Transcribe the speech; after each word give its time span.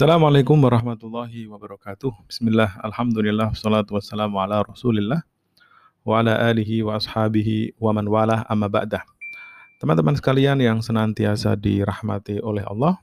Assalamualaikum 0.00 0.56
warahmatullahi 0.56 1.44
wabarakatuh. 1.44 2.24
Bismillah, 2.24 2.72
alhamdulillah, 2.80 3.52
salatu 3.52 4.00
wassalamu 4.00 4.40
ala 4.40 4.64
rasulillah 4.64 5.20
wa 6.00 6.24
ala 6.24 6.40
alihi 6.40 6.80
wa 6.80 6.96
ashabihi 6.96 7.76
wa 7.76 7.92
man 7.92 8.08
walah 8.08 8.48
amma 8.48 8.64
ba'dah. 8.64 9.04
Teman-teman 9.76 10.16
sekalian 10.16 10.56
yang 10.56 10.80
senantiasa 10.80 11.52
dirahmati 11.52 12.40
oleh 12.40 12.64
Allah, 12.64 12.96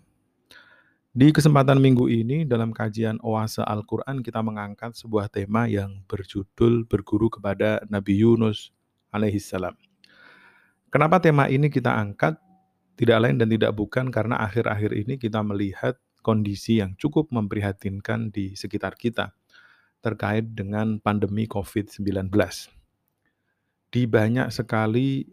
di 1.13 1.29
kesempatan 1.29 1.77
minggu 1.77 2.09
ini 2.09 2.49
dalam 2.49 2.73
kajian 2.73 3.21
Oase 3.21 3.61
Al-Quran 3.61 4.25
kita 4.25 4.41
mengangkat 4.41 4.97
sebuah 4.97 5.29
tema 5.29 5.69
yang 5.69 6.01
berjudul 6.09 6.89
berguru 6.89 7.29
kepada 7.29 7.77
Nabi 7.93 8.25
Yunus 8.25 8.73
alaihissalam. 9.13 9.77
Kenapa 10.89 11.21
tema 11.21 11.45
ini 11.45 11.69
kita 11.69 11.93
angkat? 11.93 12.41
Tidak 12.97 13.21
lain 13.21 13.37
dan 13.37 13.53
tidak 13.53 13.77
bukan 13.77 14.09
karena 14.09 14.41
akhir-akhir 14.41 14.97
ini 14.97 15.21
kita 15.21 15.45
melihat 15.45 15.93
kondisi 16.27 16.83
yang 16.83 16.99
cukup 16.99 17.31
memprihatinkan 17.31 18.35
di 18.35 18.51
sekitar 18.59 18.99
kita 18.99 19.31
terkait 20.03 20.51
dengan 20.51 20.99
pandemi 20.99 21.47
COVID-19. 21.47 22.27
Di 23.87 24.03
banyak 24.03 24.51
sekali 24.51 25.23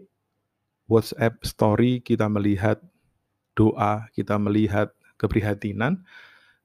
WhatsApp 0.86 1.42
story 1.42 1.98
kita 1.98 2.30
melihat 2.30 2.78
doa, 3.59 4.06
kita 4.14 4.38
melihat 4.38 4.95
keprihatinan 5.19 6.06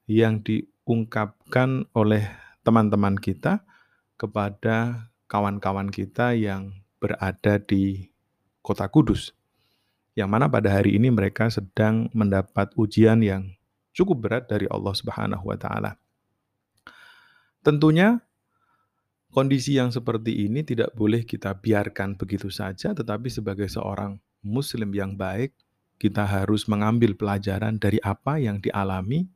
yang 0.06 0.46
diungkapkan 0.46 1.90
oleh 1.98 2.30
teman-teman 2.62 3.18
kita 3.18 3.66
kepada 4.22 5.10
kawan-kawan 5.26 5.90
kita 5.90 6.38
yang 6.38 6.78
berada 7.02 7.58
di 7.58 8.14
kota 8.62 8.86
Kudus 8.86 9.34
yang 10.20 10.28
mana 10.28 10.52
pada 10.52 10.68
hari 10.68 11.00
ini 11.00 11.08
mereka 11.14 11.48
sedang 11.48 12.12
mendapat 12.12 12.76
ujian 12.76 13.24
yang 13.24 13.56
cukup 14.00 14.18
berat 14.24 14.44
dari 14.48 14.64
Allah 14.72 14.96
Subhanahu 14.96 15.44
wa 15.44 15.60
taala. 15.60 16.00
Tentunya 17.60 18.24
kondisi 19.36 19.76
yang 19.76 19.92
seperti 19.92 20.48
ini 20.48 20.64
tidak 20.64 20.96
boleh 20.96 21.28
kita 21.28 21.52
biarkan 21.52 22.16
begitu 22.16 22.48
saja 22.48 22.96
tetapi 22.96 23.28
sebagai 23.28 23.68
seorang 23.68 24.16
muslim 24.40 24.96
yang 24.96 25.20
baik 25.20 25.52
kita 26.00 26.24
harus 26.24 26.64
mengambil 26.72 27.12
pelajaran 27.12 27.76
dari 27.76 28.00
apa 28.00 28.40
yang 28.40 28.64
dialami 28.64 29.28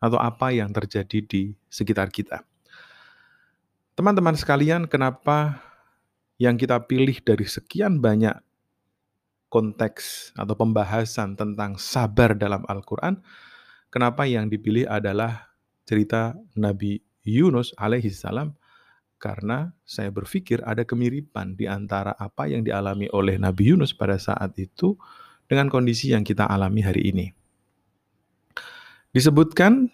atau 0.00 0.16
apa 0.16 0.48
yang 0.52 0.72
terjadi 0.72 1.20
di 1.20 1.42
sekitar 1.68 2.08
kita. 2.08 2.40
Teman-teman 3.96 4.36
sekalian, 4.36 4.88
kenapa 4.88 5.60
yang 6.36 6.60
kita 6.60 6.84
pilih 6.84 7.16
dari 7.24 7.48
sekian 7.48 8.00
banyak 8.00 8.36
konteks 9.48 10.36
atau 10.36 10.52
pembahasan 10.52 11.32
tentang 11.32 11.80
sabar 11.80 12.36
dalam 12.36 12.64
Al-Quran, 12.68 13.20
kenapa 13.96 14.28
yang 14.28 14.52
dipilih 14.52 14.84
adalah 14.84 15.48
cerita 15.88 16.36
Nabi 16.52 17.00
Yunus 17.24 17.72
alaihi 17.80 18.12
salam 18.12 18.52
karena 19.16 19.72
saya 19.88 20.12
berpikir 20.12 20.60
ada 20.60 20.84
kemiripan 20.84 21.56
di 21.56 21.64
antara 21.64 22.12
apa 22.20 22.44
yang 22.44 22.60
dialami 22.60 23.08
oleh 23.16 23.40
Nabi 23.40 23.72
Yunus 23.72 23.96
pada 23.96 24.20
saat 24.20 24.52
itu 24.60 25.00
dengan 25.48 25.72
kondisi 25.72 26.12
yang 26.12 26.28
kita 26.28 26.44
alami 26.44 26.84
hari 26.84 27.08
ini. 27.08 27.26
Disebutkan 29.16 29.88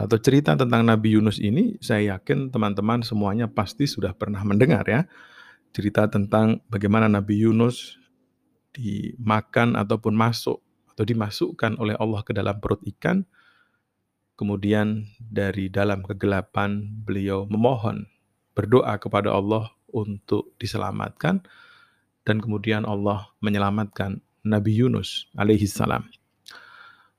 atau 0.00 0.16
cerita 0.16 0.56
tentang 0.56 0.88
Nabi 0.88 1.20
Yunus 1.20 1.36
ini, 1.44 1.76
saya 1.84 2.16
yakin 2.16 2.48
teman-teman 2.48 3.04
semuanya 3.04 3.52
pasti 3.52 3.84
sudah 3.84 4.16
pernah 4.16 4.40
mendengar 4.40 4.88
ya. 4.88 5.04
Cerita 5.76 6.08
tentang 6.08 6.64
bagaimana 6.72 7.12
Nabi 7.12 7.44
Yunus 7.44 8.00
dimakan 8.72 9.76
ataupun 9.76 10.16
masuk 10.16 10.63
atau 10.94 11.02
dimasukkan 11.02 11.82
oleh 11.82 11.98
Allah 11.98 12.22
ke 12.22 12.30
dalam 12.30 12.62
perut 12.62 12.78
ikan. 12.86 13.26
Kemudian 14.38 15.10
dari 15.18 15.70
dalam 15.70 16.06
kegelapan 16.06 16.86
beliau 17.02 17.46
memohon, 17.50 18.06
berdoa 18.54 18.98
kepada 19.02 19.34
Allah 19.34 19.74
untuk 19.90 20.54
diselamatkan 20.58 21.42
dan 22.26 22.36
kemudian 22.38 22.82
Allah 22.86 23.30
menyelamatkan 23.42 24.22
Nabi 24.42 24.74
Yunus 24.74 25.30
alaihi 25.38 25.70
salam. 25.70 26.06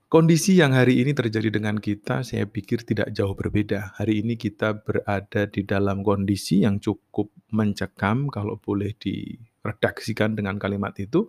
Kondisi 0.05 0.55
yang 0.55 0.71
hari 0.71 1.01
ini 1.01 1.11
terjadi 1.17 1.49
dengan 1.49 1.75
kita, 1.81 2.23
saya 2.23 2.45
pikir 2.47 2.85
tidak 2.87 3.11
jauh 3.11 3.35
berbeda. 3.35 3.97
Hari 3.99 4.23
ini 4.23 4.37
kita 4.39 4.79
berada 4.79 5.49
di 5.49 5.65
dalam 5.65 6.05
kondisi 6.05 6.63
yang 6.63 6.79
cukup 6.79 7.33
mencekam, 7.51 8.31
kalau 8.31 8.55
boleh 8.55 8.95
di 8.95 9.35
redaksikan 9.65 10.37
dengan 10.37 10.61
kalimat 10.61 10.93
itu, 11.01 11.27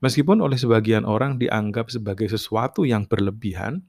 meskipun 0.00 0.40
oleh 0.40 0.56
sebagian 0.56 1.04
orang 1.08 1.36
dianggap 1.40 1.92
sebagai 1.92 2.28
sesuatu 2.28 2.84
yang 2.88 3.08
berlebihan, 3.08 3.84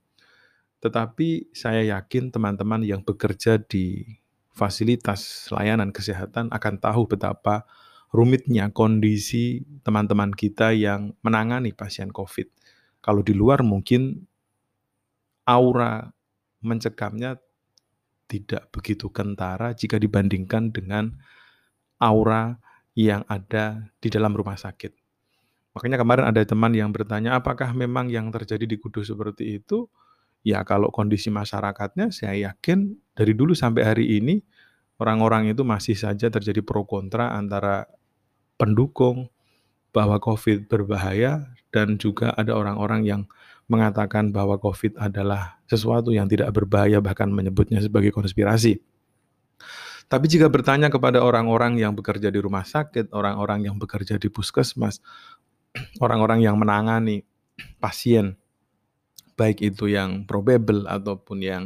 tetapi 0.84 1.52
saya 1.56 1.98
yakin 1.98 2.32
teman-teman 2.32 2.84
yang 2.84 3.04
bekerja 3.04 3.60
di 3.62 4.04
fasilitas 4.52 5.48
layanan 5.50 5.96
kesehatan 5.96 6.52
akan 6.52 6.76
tahu 6.78 7.08
betapa 7.08 7.64
rumitnya 8.12 8.68
kondisi 8.76 9.64
teman-teman 9.88 10.36
kita 10.36 10.76
yang 10.76 11.16
menangani 11.24 11.72
pasien 11.72 12.12
COVID. 12.12 12.52
Kalau 13.00 13.24
di 13.24 13.32
luar 13.32 13.64
mungkin 13.64 14.28
aura 15.48 16.12
mencekamnya 16.62 17.40
tidak 18.30 18.70
begitu 18.70 19.10
kentara 19.10 19.74
jika 19.74 19.98
dibandingkan 19.98 20.70
dengan 20.72 21.18
aura 22.00 22.60
yang 22.96 23.24
ada 23.28 23.92
di 24.00 24.08
dalam 24.12 24.36
rumah 24.36 24.60
sakit. 24.60 25.01
Makanya 25.72 25.98
kemarin 26.00 26.26
ada 26.28 26.42
teman 26.44 26.76
yang 26.76 26.92
bertanya, 26.92 27.40
apakah 27.40 27.72
memang 27.72 28.12
yang 28.12 28.28
terjadi 28.28 28.68
di 28.68 28.76
Kudus 28.76 29.08
seperti 29.08 29.62
itu? 29.64 29.88
Ya 30.44 30.66
kalau 30.68 30.92
kondisi 30.92 31.32
masyarakatnya, 31.32 32.12
saya 32.12 32.52
yakin 32.52 32.98
dari 33.16 33.32
dulu 33.38 33.56
sampai 33.56 33.86
hari 33.86 34.20
ini, 34.20 34.42
orang-orang 35.00 35.54
itu 35.54 35.64
masih 35.64 35.96
saja 35.96 36.28
terjadi 36.28 36.60
pro 36.66 36.84
kontra 36.84 37.32
antara 37.38 37.88
pendukung 38.60 39.32
bahwa 39.96 40.20
COVID 40.20 40.68
berbahaya 40.68 41.52
dan 41.72 41.96
juga 41.96 42.36
ada 42.36 42.52
orang-orang 42.52 43.08
yang 43.08 43.22
mengatakan 43.72 44.36
bahwa 44.36 44.60
COVID 44.60 45.00
adalah 45.00 45.62
sesuatu 45.72 46.12
yang 46.12 46.28
tidak 46.28 46.52
berbahaya 46.52 47.00
bahkan 47.00 47.32
menyebutnya 47.32 47.80
sebagai 47.80 48.12
konspirasi. 48.12 48.84
Tapi 50.12 50.28
jika 50.28 50.52
bertanya 50.52 50.92
kepada 50.92 51.24
orang-orang 51.24 51.80
yang 51.80 51.96
bekerja 51.96 52.28
di 52.28 52.40
rumah 52.44 52.68
sakit, 52.68 53.16
orang-orang 53.16 53.72
yang 53.72 53.80
bekerja 53.80 54.20
di 54.20 54.28
puskesmas, 54.28 55.00
orang-orang 56.00 56.44
yang 56.44 56.60
menangani 56.60 57.24
pasien, 57.80 58.38
baik 59.40 59.64
itu 59.64 59.90
yang 59.92 60.24
probable 60.28 60.86
ataupun 60.86 61.40
yang 61.42 61.64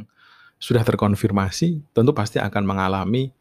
sudah 0.61 0.81
terkonfirmasi, 0.87 1.83
tentu 1.91 2.11
pasti 2.15 2.39
akan 2.39 2.63
mengalami 2.63 3.35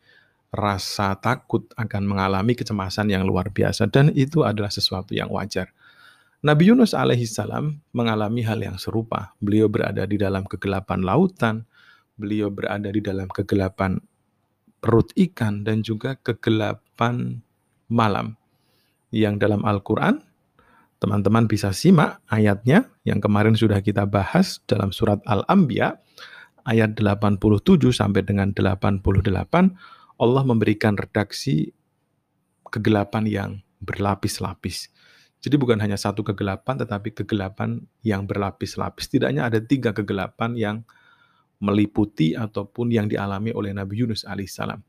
rasa 0.55 1.19
takut, 1.19 1.67
akan 1.75 2.03
mengalami 2.07 2.55
kecemasan 2.55 3.11
yang 3.11 3.27
luar 3.27 3.51
biasa, 3.51 3.91
dan 3.91 4.15
itu 4.15 4.47
adalah 4.47 4.71
sesuatu 4.71 5.11
yang 5.15 5.31
wajar. 5.31 5.75
Nabi 6.45 6.69
Yunus 6.71 6.93
alaihissalam 6.93 7.81
mengalami 7.97 8.45
hal 8.45 8.61
yang 8.61 8.77
serupa. 8.77 9.33
Beliau 9.41 9.67
berada 9.67 10.05
di 10.05 10.21
dalam 10.21 10.45
kegelapan 10.45 11.01
lautan, 11.01 11.65
beliau 12.21 12.53
berada 12.53 12.93
di 12.93 13.01
dalam 13.01 13.27
kegelapan 13.33 13.97
perut 14.85 15.09
ikan 15.17 15.65
dan 15.65 15.81
juga 15.81 16.21
kegelapan 16.21 17.41
malam. 17.89 18.37
Yang 19.09 19.35
dalam 19.41 19.65
Al-Quran, 19.65 20.21
teman-teman 21.05 21.45
bisa 21.45 21.69
simak 21.77 22.25
ayatnya 22.33 22.89
yang 23.05 23.21
kemarin 23.21 23.53
sudah 23.53 23.85
kita 23.85 24.09
bahas 24.09 24.65
dalam 24.65 24.89
surat 24.89 25.21
Al-Anbiya, 25.29 26.01
ayat 26.65 26.97
87 26.97 27.93
sampai 27.93 28.25
dengan 28.25 28.57
88, 28.57 29.05
Allah 30.17 30.43
memberikan 30.49 30.97
redaksi 30.97 31.77
kegelapan 32.73 33.29
yang 33.29 33.51
berlapis-lapis. 33.85 34.89
Jadi 35.45 35.61
bukan 35.61 35.77
hanya 35.77 36.01
satu 36.01 36.25
kegelapan, 36.25 36.81
tetapi 36.81 37.13
kegelapan 37.13 37.85
yang 38.01 38.25
berlapis-lapis. 38.25 39.13
Tidaknya 39.13 39.53
ada 39.53 39.61
tiga 39.61 39.93
kegelapan 39.93 40.57
yang 40.57 40.77
meliputi 41.61 42.33
ataupun 42.33 42.89
yang 42.89 43.13
dialami 43.13 43.53
oleh 43.53 43.77
Nabi 43.77 44.01
Yunus 44.01 44.25
alaihissalam. 44.25 44.81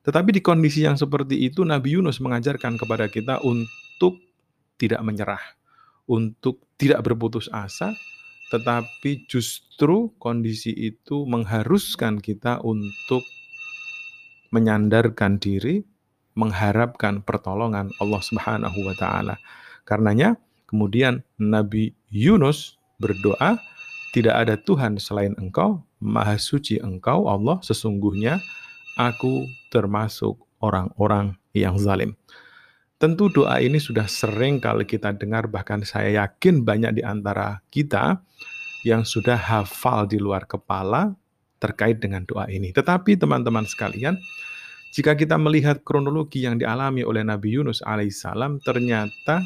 Tetapi 0.00 0.32
di 0.32 0.40
kondisi 0.40 0.88
yang 0.88 0.96
seperti 0.96 1.44
itu 1.44 1.68
Nabi 1.68 2.00
Yunus 2.00 2.24
mengajarkan 2.24 2.80
kepada 2.80 3.12
kita 3.12 3.44
untuk 3.44 4.29
tidak 4.80 5.04
menyerah, 5.04 5.42
untuk 6.08 6.64
tidak 6.80 7.04
berputus 7.04 7.52
asa, 7.52 7.92
tetapi 8.48 9.28
justru 9.28 10.10
kondisi 10.16 10.72
itu 10.72 11.28
mengharuskan 11.28 12.18
kita 12.18 12.64
untuk 12.64 13.20
menyandarkan 14.50 15.36
diri, 15.36 15.84
mengharapkan 16.34 17.20
pertolongan 17.20 17.92
Allah 18.00 18.22
Subhanahu 18.24 18.78
wa 18.88 18.94
taala. 18.96 19.36
Karenanya 19.84 20.40
kemudian 20.66 21.22
Nabi 21.36 21.92
Yunus 22.08 22.80
berdoa, 22.96 23.60
tidak 24.10 24.34
ada 24.34 24.58
Tuhan 24.58 24.98
selain 24.98 25.38
Engkau, 25.38 25.86
Maha 26.00 26.40
suci 26.40 26.80
engkau 26.80 27.28
Allah, 27.28 27.60
sesungguhnya 27.60 28.40
aku 28.96 29.44
termasuk 29.68 30.40
orang-orang 30.64 31.36
yang 31.52 31.76
zalim. 31.76 32.16
Tentu 33.00 33.32
doa 33.32 33.56
ini 33.64 33.80
sudah 33.80 34.04
sering 34.04 34.60
kali 34.60 34.84
kita 34.84 35.16
dengar, 35.16 35.48
bahkan 35.48 35.80
saya 35.88 36.20
yakin 36.20 36.68
banyak 36.68 37.00
di 37.00 37.02
antara 37.02 37.64
kita 37.72 38.20
yang 38.84 39.08
sudah 39.08 39.40
hafal 39.40 40.04
di 40.04 40.20
luar 40.20 40.44
kepala 40.44 41.16
terkait 41.56 41.96
dengan 41.96 42.28
doa 42.28 42.44
ini. 42.52 42.76
Tetapi 42.76 43.16
teman-teman 43.16 43.64
sekalian, 43.64 44.20
jika 44.92 45.16
kita 45.16 45.40
melihat 45.40 45.80
kronologi 45.80 46.44
yang 46.44 46.60
dialami 46.60 47.00
oleh 47.00 47.24
Nabi 47.24 47.56
Yunus 47.56 47.80
alaihissalam, 47.80 48.60
ternyata 48.60 49.40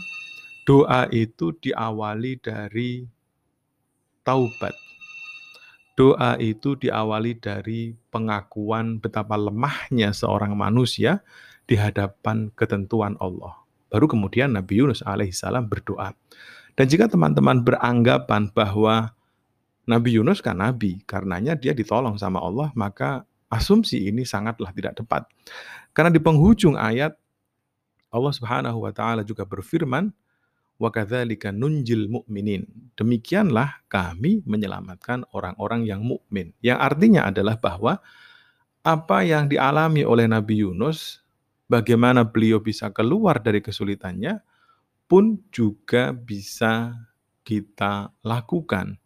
doa 0.66 1.06
itu 1.14 1.54
diawali 1.54 2.42
dari 2.42 3.06
taubat. 4.26 4.74
Doa 5.94 6.34
itu 6.42 6.74
diawali 6.74 7.38
dari 7.38 7.94
pengakuan 8.10 8.98
betapa 8.98 9.38
lemahnya 9.38 10.10
seorang 10.10 10.58
manusia 10.58 11.22
di 11.64 11.76
hadapan 11.76 12.52
ketentuan 12.52 13.16
Allah. 13.20 13.56
Baru 13.88 14.10
kemudian 14.10 14.52
Nabi 14.52 14.82
Yunus 14.82 15.00
alaihissalam 15.06 15.70
berdoa. 15.70 16.12
Dan 16.74 16.90
jika 16.90 17.06
teman-teman 17.06 17.62
beranggapan 17.62 18.50
bahwa 18.50 19.14
Nabi 19.84 20.16
Yunus 20.16 20.40
kan 20.40 20.58
nabi, 20.58 21.04
karenanya 21.04 21.54
dia 21.54 21.76
ditolong 21.76 22.16
sama 22.16 22.40
Allah, 22.40 22.72
maka 22.74 23.28
asumsi 23.52 24.08
ini 24.08 24.24
sangatlah 24.26 24.72
tidak 24.74 24.98
tepat. 24.98 25.28
Karena 25.94 26.10
di 26.10 26.18
penghujung 26.18 26.74
ayat 26.74 27.14
Allah 28.10 28.32
Subhanahu 28.34 28.82
wa 28.82 28.90
taala 28.90 29.22
juga 29.22 29.46
berfirman, 29.46 30.10
"Wa 30.80 30.90
kadzalika 30.90 31.54
nunjil 31.54 32.10
mu'minin." 32.10 32.66
Demikianlah 32.98 33.86
kami 33.86 34.42
menyelamatkan 34.42 35.28
orang-orang 35.30 35.86
yang 35.86 36.02
mukmin. 36.02 36.50
Yang 36.64 36.78
artinya 36.82 37.30
adalah 37.30 37.60
bahwa 37.60 38.02
apa 38.84 39.18
yang 39.22 39.46
dialami 39.46 40.02
oleh 40.02 40.26
Nabi 40.26 40.64
Yunus, 40.64 41.23
bagaimana 41.74 42.22
beliau 42.22 42.62
bisa 42.62 42.94
keluar 42.94 43.42
dari 43.42 43.58
kesulitannya, 43.58 44.38
pun 45.10 45.42
juga 45.50 46.14
bisa 46.14 46.94
kita 47.42 48.14
lakukan 48.22 49.02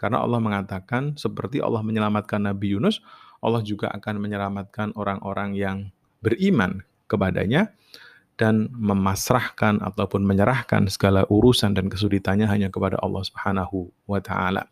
karena 0.00 0.24
Allah 0.24 0.40
mengatakan 0.40 1.20
seperti 1.20 1.60
Allah 1.60 1.84
menyelamatkan 1.84 2.40
Nabi 2.40 2.72
Yunus, 2.72 3.04
Allah 3.44 3.60
juga 3.60 3.92
akan 3.92 4.16
menyelamatkan 4.16 4.96
orang-orang 4.96 5.52
yang 5.52 5.92
beriman 6.24 6.80
kepadanya 7.04 7.68
dan 8.40 8.72
memasrahkan 8.72 9.84
ataupun 9.84 10.24
menyerahkan 10.24 10.88
segala 10.88 11.28
urusan 11.28 11.76
dan 11.76 11.92
kesulitannya 11.92 12.48
hanya 12.48 12.72
kepada 12.72 12.96
Allah 13.04 13.20
Subhanahu 13.20 13.92
wa 14.08 14.24
taala. 14.24 14.64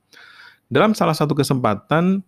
Dalam 0.72 0.96
salah 0.96 1.12
satu 1.12 1.36
kesempatan 1.36 2.24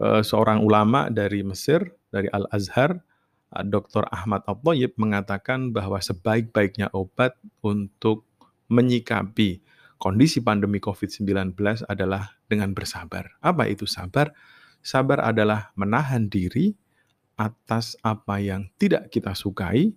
eh, 0.00 0.24
seorang 0.24 0.64
ulama 0.64 1.12
dari 1.12 1.44
Mesir, 1.44 1.92
dari 2.08 2.32
Al-Azhar, 2.32 3.04
Dr. 3.50 4.06
Ahmad 4.14 4.46
At-Thayyib 4.46 4.94
mengatakan 4.94 5.74
bahwa 5.74 5.98
sebaik-baiknya 5.98 6.94
obat 6.94 7.34
untuk 7.66 8.30
menyikapi 8.70 9.58
kondisi 9.98 10.38
pandemi 10.38 10.78
COVID-19 10.78 11.58
adalah 11.90 12.38
dengan 12.46 12.70
bersabar. 12.70 13.34
Apa 13.42 13.66
itu 13.66 13.90
sabar? 13.90 14.30
Sabar 14.80 15.20
adalah 15.20 15.74
menahan 15.74 16.30
diri 16.30 16.72
atas 17.36 17.98
apa 18.06 18.38
yang 18.38 18.70
tidak 18.78 19.10
kita 19.10 19.34
sukai 19.34 19.92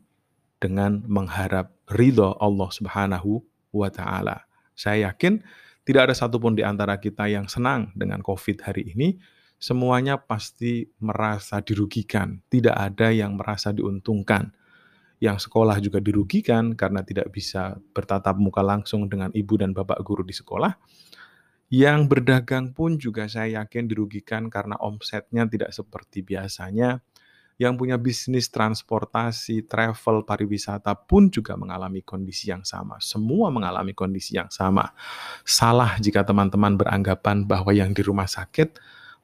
dengan 0.57 1.03
mengharap 1.05 1.75
ridho 1.91 2.35
Allah 2.39 2.69
Subhanahu 2.71 3.43
wa 3.75 3.91
taala. 3.93 4.47
Saya 4.73 5.11
yakin 5.11 5.43
tidak 5.83 6.09
ada 6.09 6.15
satupun 6.15 6.55
di 6.55 6.63
antara 6.63 6.95
kita 6.97 7.27
yang 7.27 7.51
senang 7.51 7.91
dengan 7.93 8.23
COVID 8.23 8.63
hari 8.63 8.95
ini. 8.95 9.19
Semuanya 9.63 10.19
pasti 10.19 10.91
merasa 10.99 11.63
dirugikan. 11.63 12.43
Tidak 12.51 12.75
ada 12.75 13.15
yang 13.15 13.39
merasa 13.39 13.71
diuntungkan 13.71 14.51
yang 15.23 15.39
sekolah 15.39 15.79
juga 15.79 16.03
dirugikan 16.03 16.75
karena 16.75 16.99
tidak 16.99 17.31
bisa 17.31 17.79
bertatap 17.95 18.35
muka 18.35 18.59
langsung 18.59 19.07
dengan 19.07 19.31
ibu 19.31 19.55
dan 19.55 19.71
bapak 19.71 20.03
guru 20.03 20.27
di 20.27 20.35
sekolah. 20.35 20.75
Yang 21.71 22.11
berdagang 22.11 22.75
pun 22.75 22.99
juga 22.99 23.31
saya 23.31 23.63
yakin 23.63 23.87
dirugikan 23.87 24.51
karena 24.51 24.75
omsetnya 24.83 25.47
tidak 25.47 25.71
seperti 25.71 26.27
biasanya. 26.27 26.99
Yang 27.55 27.73
punya 27.79 27.95
bisnis 27.95 28.51
transportasi, 28.51 29.63
travel, 29.63 30.27
pariwisata 30.27 30.91
pun 31.07 31.31
juga 31.31 31.55
mengalami 31.55 32.03
kondisi 32.03 32.51
yang 32.51 32.67
sama. 32.67 32.99
Semua 32.99 33.47
mengalami 33.47 33.95
kondisi 33.95 34.35
yang 34.35 34.51
sama. 34.51 34.91
Salah 35.47 35.95
jika 36.03 36.27
teman-teman 36.27 36.75
beranggapan 36.75 37.47
bahwa 37.47 37.71
yang 37.71 37.95
di 37.95 38.03
rumah 38.03 38.27
sakit 38.27 38.75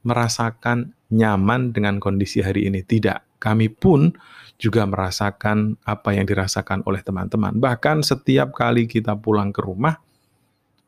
merasakan 0.03 0.95
nyaman 1.11 1.75
dengan 1.75 1.97
kondisi 1.97 2.39
hari 2.39 2.69
ini. 2.69 2.85
Tidak, 2.85 3.41
kami 3.41 3.67
pun 3.71 4.13
juga 4.59 4.83
merasakan 4.83 5.79
apa 5.87 6.15
yang 6.15 6.27
dirasakan 6.27 6.83
oleh 6.83 6.99
teman-teman. 6.99 7.55
Bahkan 7.57 8.03
setiap 8.03 8.51
kali 8.51 8.85
kita 8.85 9.15
pulang 9.15 9.55
ke 9.55 9.63
rumah, 9.63 9.99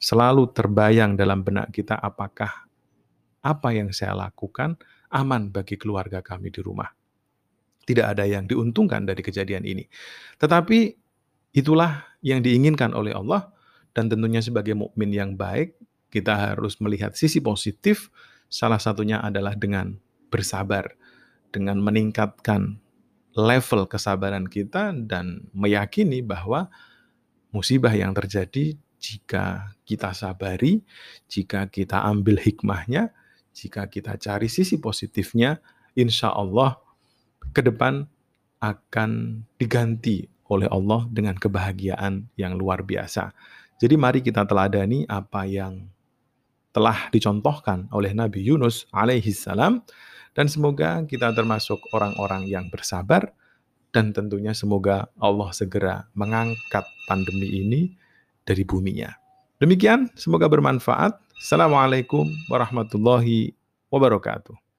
selalu 0.01 0.51
terbayang 0.51 1.15
dalam 1.15 1.41
benak 1.45 1.71
kita 1.71 1.95
apakah 1.95 2.67
apa 3.41 3.69
yang 3.73 3.89
saya 3.95 4.13
lakukan 4.13 4.77
aman 5.11 5.49
bagi 5.49 5.75
keluarga 5.79 6.19
kami 6.19 6.53
di 6.53 6.61
rumah. 6.61 6.87
Tidak 7.81 8.05
ada 8.05 8.23
yang 8.29 8.45
diuntungkan 8.45 9.03
dari 9.03 9.25
kejadian 9.25 9.65
ini. 9.65 9.83
Tetapi 10.37 10.79
itulah 11.57 12.05
yang 12.21 12.39
diinginkan 12.45 12.93
oleh 12.93 13.11
Allah 13.11 13.49
dan 13.91 14.07
tentunya 14.07 14.39
sebagai 14.39 14.77
mukmin 14.77 15.11
yang 15.11 15.33
baik 15.35 15.75
kita 16.11 16.53
harus 16.53 16.77
melihat 16.83 17.15
sisi 17.15 17.39
positif 17.39 18.11
Salah 18.51 18.83
satunya 18.83 19.23
adalah 19.23 19.55
dengan 19.55 19.95
bersabar, 20.27 20.91
dengan 21.55 21.79
meningkatkan 21.79 22.83
level 23.31 23.87
kesabaran 23.87 24.43
kita 24.43 24.91
dan 25.07 25.47
meyakini 25.55 26.19
bahwa 26.19 26.67
musibah 27.55 27.95
yang 27.95 28.11
terjadi 28.11 28.75
jika 28.99 29.71
kita 29.87 30.11
sabari, 30.11 30.83
jika 31.31 31.71
kita 31.71 32.03
ambil 32.03 32.37
hikmahnya, 32.37 33.15
jika 33.55 33.87
kita 33.87 34.19
cari 34.19 34.51
sisi 34.51 34.83
positifnya, 34.83 35.63
insya 35.95 36.35
Allah 36.35 36.75
ke 37.55 37.63
depan 37.63 38.03
akan 38.59 39.41
diganti 39.57 40.27
oleh 40.51 40.67
Allah 40.67 41.07
dengan 41.07 41.39
kebahagiaan 41.39 42.27
yang 42.35 42.59
luar 42.59 42.83
biasa. 42.83 43.31
Jadi 43.79 43.95
mari 43.97 44.19
kita 44.21 44.45
teladani 44.45 45.07
apa 45.09 45.47
yang 45.47 45.87
telah 46.71 47.11
dicontohkan 47.11 47.91
oleh 47.91 48.15
Nabi 48.15 48.43
Yunus 48.43 48.87
alaihi 48.95 49.35
salam 49.35 49.83
dan 50.31 50.47
semoga 50.47 51.03
kita 51.03 51.35
termasuk 51.35 51.79
orang-orang 51.91 52.47
yang 52.47 52.71
bersabar 52.71 53.35
dan 53.91 54.15
tentunya 54.15 54.55
semoga 54.55 55.11
Allah 55.19 55.51
segera 55.51 56.07
mengangkat 56.15 56.87
pandemi 57.11 57.59
ini 57.59 57.91
dari 58.47 58.63
buminya. 58.63 59.11
Demikian, 59.59 60.09
semoga 60.15 60.47
bermanfaat. 60.47 61.19
Assalamualaikum 61.37 62.25
warahmatullahi 62.47 63.53
wabarakatuh. 63.91 64.70